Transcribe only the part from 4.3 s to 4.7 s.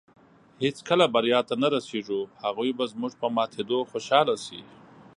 شي